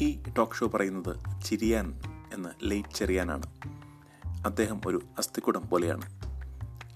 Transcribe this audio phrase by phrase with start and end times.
[0.00, 2.02] ഈ talk show പറയുന്നത് ചിരിയാൻ
[2.32, 3.46] എന്ന ലേറ്റ് ചെറിയാനാണ്.
[4.46, 6.02] അദ്ദേഹം ഒരു അസ്ഥിക്കുടം പോലെയാണ്.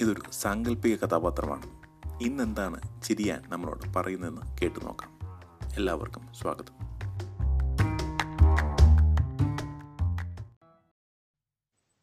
[0.01, 1.63] ഇതൊരു സാങ്കല്പിക കഥാപാത്രമാണ്.
[2.23, 5.19] ഇന്നെന്താണ് ചിരിയാൻ നമ്മളോട് പറയുന്നതെന്ന് കേട്ടു നോക്കാം.
[5.77, 6.73] എല്ലാവർക്കും സ്വാഗതം.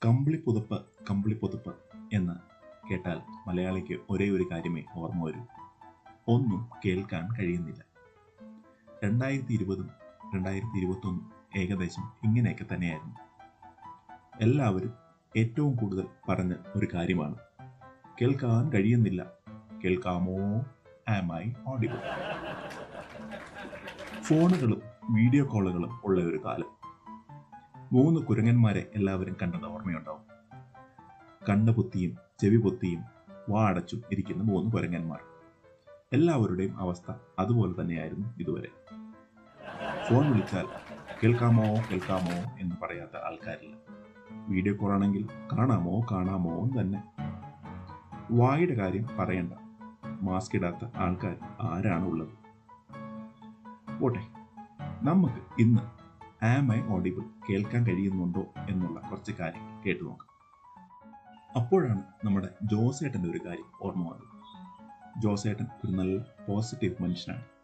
[0.06, 1.76] കമ്പിളി പുതപ്പ് കമ്പിളി പുതപ്പ്
[2.14, 2.34] എന്ന്
[2.90, 5.42] കേട്ടാൽ മലയാളിക്ക് ഒരേ ഒരു കാര്യമേ ഓർമ്മ വരൂ.
[6.28, 7.84] ഒന്നും കേൾക്കാൻ കഴിയുന്നില്ല.
[9.04, 13.16] രണ്ടായിരത്തി ഇരുപതും രണ്ടായിരത്തി ഇരുപത്തൊന്നും ഏകദേശം ഇങ്ങനെയൊക്കെ തന്നെയായിരുന്നു.
[14.42, 14.94] എല്ലാവരും
[15.38, 17.36] ഏറ്റവും കൂടുതൽ പറഞ്ഞ ഒരു കാര്യമാണ്.
[18.22, 19.26] കേൾക്കാൻ കഴിയുന്നില്ല.
[19.84, 20.38] കേൾക്കാമോ?
[21.10, 21.96] ആമായി ഓഡിബിൾ
[24.22, 24.82] ഫോണുകളും
[25.12, 26.70] വീഡിയോ കോളുകളും ഉള്ള ഒരു കാലം.
[27.92, 30.22] മൂന്ന് കുരങ്ങന്മാരെ എല്ലാവരും കണ്ടത് ഓർമ്മയുണ്ടാവും.
[31.50, 33.04] കണ്ണ് പൊത്തിയും ചെവി പൊത്തിയും
[33.50, 35.20] വാ അടച്ചും ഇരിക്കുന്ന മൂന്ന് കുരങ്ങന്മാർ.
[36.14, 38.97] എല്ലാവരുടെയും അവസ്ഥ അതുപോലെ തന്നെയായിരുന്നു ഇതുവരെ.
[40.10, 40.68] ഫോൺ വിളിച്ചാൽ
[41.24, 43.76] കേൾക്കാമോ കേൾക്കാമോ എന്ന് പറയാത്ത ആൾക്കാരില്ല.
[44.48, 47.04] വീഡിയോ കോൾ ആണെങ്കിൽ കാണാമോ കാണാമോ എന്ന് തന്നെ.
[48.32, 49.54] വായുടെ കാര്യം പറയണ്ട.
[50.22, 52.28] മാസ്ക് ഇടാത്ത ആൾക്കാർ ആരാണ് ഉള്ളത്
[54.00, 54.20] പോട്ടെ.
[55.02, 55.82] നമുക്ക് ഇന്ന്
[56.46, 60.28] ആം ഐ ഓഡിബിൾ കേൾക്കാൻ കഴിയുന്നുണ്ടോ എന്നുള്ള കുറച്ച് കാര്യങ്ങൾ കേട്ടു നോക്കാം.
[61.62, 64.28] അപ്പോഴാണ് നമ്മുടെ ജോസേട്ടന്റെ ഒരു കാര്യം ഓർമ്മ വന്നത്.
[65.22, 67.57] ജോസേട്ടൻ ഒരു നല്ല പോസിറ്റീവ് മനുഷ്യനാണ്.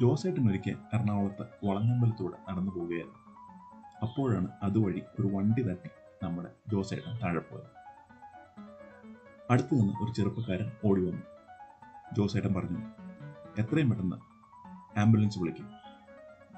[0.00, 3.18] ജോസേട്ടൻ ഒരിക്കൽ എറണാകുളത്ത് വളങ്ങമ്പലത്തൂടെ നടന്നു പോവുകയായിരുന്നു.
[4.02, 5.88] അപ്പോഴാണ് അതുവഴി ഒരു വണ്ടി തട്ടി
[6.22, 7.82] നമ്മുടെ ജോസേട്ടൻ താഴെ പോയത്.
[9.50, 11.22] അടുത്തു നിന്ന് ഒരു ചെറുപ്പക്കാരൻ ഓടി വന്നു.
[12.12, 12.78] ജോസേട്ടൻ പറഞ്ഞു
[13.58, 14.16] എത്രയും പെട്ടെന്ന്
[15.00, 15.70] ആംബുലൻസ് വിളിക്കും.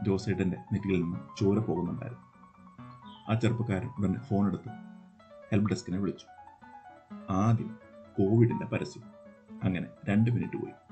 [0.02, 2.24] ജോസേട്ടന്റെ നെറ്റിയിൽ നിന്ന് ചോര പോകുന്നുണ്ടായിരുന്നു.
[3.28, 4.68] ആ ചെറുപ്പക്കാരൻ ഉടനെ ഫോൺ എടുത്ത്
[5.50, 6.26] ഹെൽപ്പ് ഡെസ്കിനെ വിളിച്ചു.
[7.32, 7.78] ആദ്യം
[8.18, 9.02] കോവിഡിന്റെ പരസ്യം.
[9.64, 10.83] അങ്ങനെ രണ്ട് മിനിറ്റ് പോയി.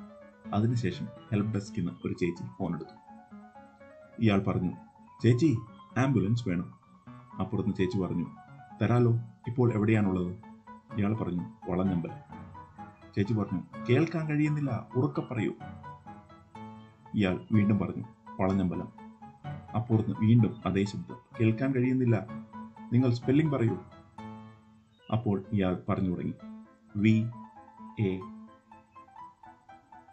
[0.55, 2.95] അതിനുശേഷം ഹെൽപ്പ് ഡെസ്കിൽ നിന്ന് ഒരു ചേച്ചി ഫോൺ എടുത്തു.
[4.22, 4.72] ഇയാൾ പറഞ്ഞു
[5.22, 5.50] ചേച്ചി
[5.98, 6.68] ആംബുലൻസ് വേണം.
[7.40, 8.27] അപ്പുറത്ത് ചേച്ചി പറഞ്ഞു
[8.83, 9.12] തരാലോ
[9.48, 10.33] ഇപ്പോൾ എവിടെയാണുള്ളത്?
[10.98, 12.12] ഇയാൾ പറഞ്ഞു വളഞ്ഞമ്പൽ
[13.14, 15.52] ചേച്ചി പറഞ്ഞു കേൾക്കാൻ കഴിയുന്നില്ല ഉറക്കെ പറയൂ.
[17.14, 18.05] ഇയാൾ വീണ്ടും പറഞ്ഞു
[18.41, 18.89] വളഞ്ഞമ്പലം
[19.79, 22.17] അപ്പുറത്ത് വീണ്ടും അതേ ശബ്ദം കേൾക്കാൻ കഴിയുന്നില്ല
[22.92, 23.77] നിങ്ങൾ സ്പെല്ലിംഗ് പറയൂ.
[25.12, 26.35] അപ്പോൾ ഇയാൾ പറഞ്ഞു തുടങ്ങി
[26.96, 27.14] വി
[28.01, 28.12] എ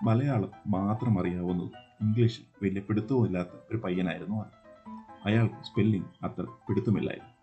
[0.04, 1.72] മലയാളം മാത്രം അറിയാവുന്നത്
[2.02, 4.56] ഇംഗ്ലീഷിൽ വലിയ പിടുത്തവുമില്ലാത്ത ഒരു പയ്യനായിരുന്നു അത്
[5.26, 7.34] അയാൾക്ക് സ്പെല്ലിംഗ് അത്ര പിടുത്തമില്ലായിരുന്നു.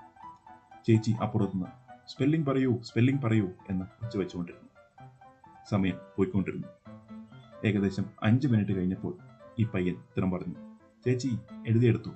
[0.86, 1.70] ചേച്ചി അപ്പുറത്തുനിന്ന്
[2.08, 4.70] സ്പെല്ലിംഗ് പറയൂ സ്പെല്ലിംഗ് പറയൂ എന്ന് ഉച്ച വെച്ചുകൊണ്ടിരുന്നു.
[5.70, 6.68] സമയം പോയിക്കൊണ്ടിരുന്നു.
[7.64, 9.14] ഏകദേശം അഞ്ച് മിനിറ്റ് കഴിഞ്ഞപ്പോൾ
[9.58, 10.54] ഈ പയ്യൻ ഇത്തരം പറഞ്ഞു
[11.04, 12.10] ചേച്ചി എഴുതിയെടുത്തു.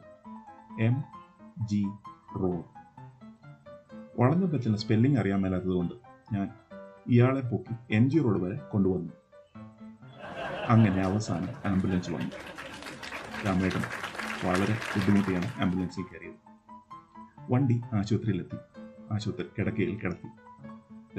[0.80, 1.04] എം
[1.66, 1.84] ജി
[2.36, 2.52] റോ
[4.20, 5.94] വളഞ്ഞ പറ്റുന്ന സ്പെല്ലിംഗ് അറിയാൻ മേലാത്തതുകൊണ്ട്
[6.32, 6.48] ഞാൻ
[7.08, 9.12] ഇയാളെ പൊക്കി എം ജി റോഡ് വരെ കൊണ്ടുവന്നു.
[10.70, 12.30] അങ്ങനെ അവസാനം ആംബുലൻസ് വന്നു.
[13.46, 13.80] രാമേട്ടൻ
[14.48, 16.34] വളരെ ബുദ്ധിമുട്ടിയാണ് ആംബുലൻസിൽ കയറിയത്.
[17.52, 18.56] വണ്ടി ആശുപത്രിയിലെത്തി.
[19.12, 20.28] ആശുപത്രി കിടക്കയിൽ കിടത്തി.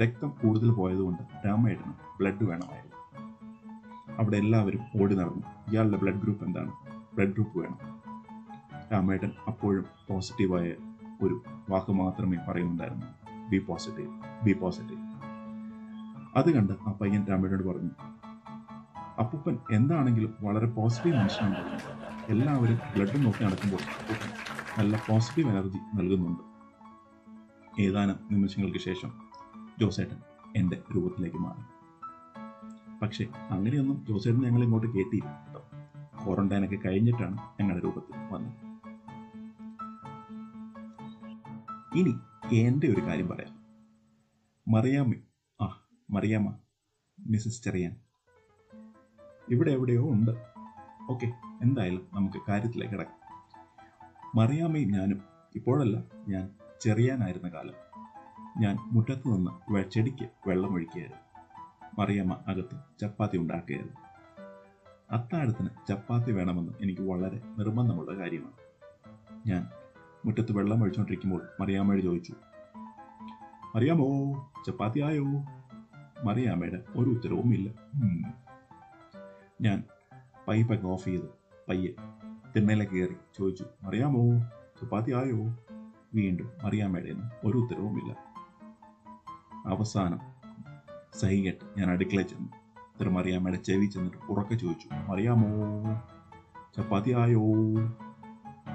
[0.02, 2.96] രക്തം കൂടുതൽ പോയതുകൊണ്ട് രാമേട്ടന് ബ്ലഡ് വേണമായിരുന്നു.
[4.18, 5.72] അവിടെ എല്ലാവരും ഓടി നടന്നു.
[5.72, 6.72] ഇയാളുടെ ബ്ലഡ് ഗ്രൂപ്പ് എന്താണ്?
[7.14, 8.02] ബ്ലഡ് ഗ്രൂപ്പ് വേണം.
[8.92, 10.70] രാമേട്ടൻ അപ്പോഴും പോസിറ്റീവായ
[11.22, 13.06] ഒരു വാക്ക് മാത്രമേ പറയുന്നുണ്ടായിരുന്നു
[13.48, 15.00] ബി പോസിറ്റീവ് ബി പോസിറ്റീവ്
[16.36, 18.11] അത് കണ്ട് ആ പയ്യൻ രാമേട്ടനോട് പറഞ്ഞു
[19.22, 21.80] അപ്പൂപ്പൻ എന്താണെങ്കിലും വളരെ പോസിറ്റീവ് മനുഷ്യനാണ്.
[22.28, 24.30] എല്ലാവരും ബ്ലഡ് നോക്കി നടക്കുമ്പോൾ അപ്പൂപ്പൻ
[24.78, 26.42] നല്ല പോസിറ്റീവ് എനർജി നൽകുന്നുണ്ട്.
[27.82, 29.12] ഏതാനും നിമിഷങ്ങൾക്ക് ശേഷം
[29.80, 30.16] ജോസേട്ടൻ
[30.56, 31.62] എന്റെ രൂപത്തിലേക്ക് മാറി.
[33.02, 35.64] പക്ഷേ അങ്ങനെയൊന്നും ജോസേട്ടൻ ഞങ്ങൾ ഇങ്ങോട്ട് കയറ്റിയില്ല കേട്ടോ.
[36.24, 38.72] ക്വാറന്റൈനൊക്കെ കഴിഞ്ഞിട്ടാണ് ഞങ്ങളുടെ രൂപത്തിൽ വന്നത്.
[41.98, 42.14] ഇനി
[42.54, 43.62] എന്റെ ഒരു കാര്യം പറയാം.
[44.68, 45.14] മറിയാമ്മ
[45.64, 46.54] ആ മറിയാമ്മ
[47.20, 47.96] മിസ്സസ് ചെറിയാൻ
[49.52, 50.30] ഇവിടെ എവിടെയോ ഉണ്ട്.
[51.10, 51.28] ഓക്കെ
[51.62, 53.18] എന്തായാലും നമുക്ക് കാര്യത്തിലേക്ക് കിടക്കാം.
[54.34, 55.20] മറിയാമ്മയും ഞാനും
[55.54, 57.74] ഇപ്പോഴല്ല ഞാൻ ചെറിയാനായിരുന്ന കാലം.
[58.60, 61.22] ഞാൻ മുറ്റത്ത് നിന്ന് ചെടിക്ക് വെള്ളമൊഴിക്കുകയായിരുന്നു
[61.98, 63.96] മറിയമ്മ അകത്ത് ചപ്പാത്തി ഉണ്ടാക്കുകയായിരുന്നു.
[65.10, 68.56] അത്താഴത്തിന് ചപ്പാത്തി വേണമെന്ന് എനിക്ക് വളരെ നിർബന്ധമുള്ള കാര്യമാണ്.
[69.46, 69.66] ഞാൻ
[70.26, 72.34] മുറ്റത്ത് വെള്ളം ഒഴിച്ചുകൊണ്ടിരിക്കുമ്പോൾ മറിയാമ്മയോട് ചോദിച്ചു
[73.76, 74.06] മറിയാമോ
[74.66, 75.24] ചപ്പാത്തി ആയോ?
[76.24, 78.41] മറിയാമ്മയുടെ ഒരു ഉത്തരവും ഇല്ല ഉം.
[79.62, 79.82] ഞാൻ
[80.48, 81.28] പൈപ്പൊക്കെ ഓഫ് ചെയ്ത്.
[81.68, 81.90] പയ്യെ
[82.56, 84.22] തിണ്ണയിലെ കയറി ചോദിച്ചു മറിയാമോ?
[84.80, 85.38] ചപ്പാത്തി ആയോ?
[86.14, 88.12] വീണ്ടും മറിയാമ്മയുടെ നിന്ന് ഒരു ഉത്തരവുമില്ല.
[89.66, 90.20] അവസാനം
[91.20, 92.48] സഹികെട്ട് ഞാൻ അടുക്കളയിൽ ചെന്നു.
[92.94, 95.50] ഇത്ര മറിയാമ്മയുടെ ചെവി ചെന്നിട്ട് ഉറക്കെ ചോദിച്ചു മറിയാമോ?
[96.76, 97.44] ചപ്പാത്തി ആയോ?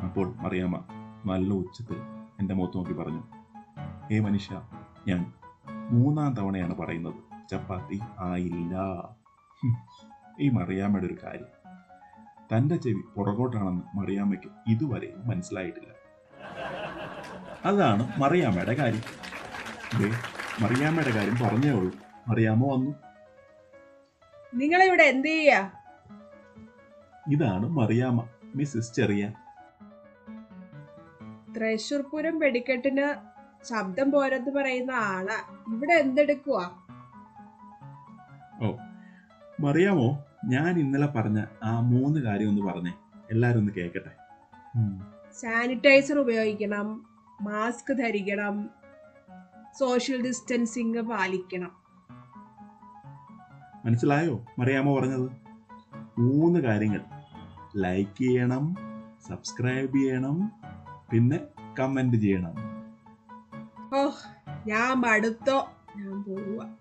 [0.03, 0.77] അപ്പോൾ മറിയാമ്മ
[1.25, 1.99] നല്ല ഉച്ചത്തിൽ
[2.39, 3.23] എന്റെ മുഖത്ത് നോക്കി പറഞ്ഞു
[4.11, 4.61] ഏ മനുഷ്യ
[5.07, 5.33] ഞാൻ
[5.91, 7.19] മൂന്നാം തവണയാണ് പറയുന്നത്
[7.51, 8.75] ചപ്പാത്തി ആയില്ല.
[10.39, 11.47] ഈ മറിയാമ്മയുടെ ഒരു കാര്യം.
[12.53, 15.87] തന്റെ ചെവി പുറകോട്ടാണെന്ന് മറിയാമ്മയ്ക്ക് ഇതുവരെയും മനസ്സിലായിട്ടില്ല.
[17.65, 19.01] അതാണ് മറിയാമ്മയുടെ കാര്യം.
[19.99, 20.11] ദേ,
[20.63, 21.95] മറിയാമ്മയുടെ കാര്യം പറഞ്ഞേ ഉള്ളൂ.
[22.27, 22.95] മറിയാമ്മ വന്നു.
[24.53, 25.71] നിങ്ങളിവിടെ എന്ത് ചെയ്യാ?
[27.31, 29.33] ഇതാണ് മറിയാമ്മ മിസ്സസ് ചെറിയ.
[31.55, 35.63] തൃശൂർ പൂരം വെടിക്കെട്ടിന് ശബ്ദം പോരെന്ന് പറയുന്ന ആളാ.
[35.73, 36.83] ഇവിടെ എന്തെടുക്കുവാ?
[39.59, 42.93] മറിയാമോ ഞാൻ ഇന്നലെ പറഞ്ഞ ആ മൂന്ന് കാര്യം ഒന്ന് പറഞ്ഞേ.
[43.31, 44.11] എല്ലാരും ഒന്ന് കേക്കട്ടെ.
[45.33, 47.05] സാനിറ്റൈസർ ഉപയോഗിക്കണം
[47.41, 48.69] മാസ്ക് ധരിക്കണം
[49.79, 51.71] സോഷ്യൽ ഡിസ്റ്റൻസിങ് പാലിക്കണം.
[53.85, 54.45] മനസ്സിലായോ?
[54.59, 55.31] മറിയാമോ പറഞ്ഞത്?
[56.19, 57.01] മൂന്ന് കാര്യങ്ങൾ.
[57.75, 58.75] ലൈക്ക് ചെയ്യണം
[59.27, 60.51] സബ്സ്ക്രൈബ് ചെയ്യണം
[61.11, 61.39] പിന്നെ
[61.79, 62.55] കമന്റ് ചെയ്യണം.
[63.93, 64.09] ഓ
[64.67, 65.67] ഞാൻ മടുത്തോ
[65.97, 66.76] ഞാൻ പോവാ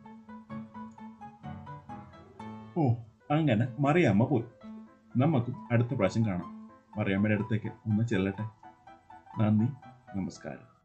[2.79, 2.95] ഓ
[3.31, 4.45] അങ്ങനെ മറിയാമ്മ പോയി.
[5.17, 6.71] നമുക്ക് അടുത്ത പ്രാവശ്യം കാണാം.
[6.97, 8.45] മറിയാമ്മയുടെ അടുത്തേക്ക് ഒന്ന് ചെല്ലട്ടെ?
[9.43, 9.67] നന്ദി
[10.17, 10.76] നമസ്കാരം.